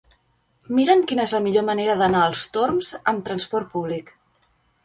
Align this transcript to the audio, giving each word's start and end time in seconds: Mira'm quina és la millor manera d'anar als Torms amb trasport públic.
Mira'm 0.77 1.03
quina 1.11 1.25
és 1.29 1.33
la 1.37 1.41
millor 1.47 1.67
manera 1.69 1.97
d'anar 2.01 2.23
als 2.31 2.47
Torms 2.57 2.91
amb 3.13 3.25
trasport 3.29 3.71
públic. 3.75 4.11